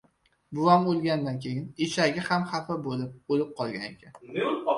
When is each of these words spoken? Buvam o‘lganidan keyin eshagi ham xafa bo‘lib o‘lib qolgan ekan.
Buvam 0.59 0.87
o‘lganidan 0.93 1.37
keyin 1.43 1.67
eshagi 1.87 2.25
ham 2.31 2.49
xafa 2.55 2.79
bo‘lib 2.89 3.37
o‘lib 3.37 3.53
qolgan 3.61 3.87
ekan. 3.91 4.35